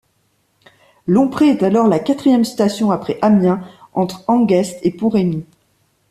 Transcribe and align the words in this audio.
Longpré 1.05 1.49
est 1.49 1.61
alors 1.61 1.87
la 1.87 1.99
quatrième 1.99 2.43
station 2.43 2.89
après 2.89 3.19
Amiens, 3.21 3.61
entre 3.93 4.23
Hangest 4.27 4.79
et 4.81 4.89
Pont-Remy. 4.89 5.45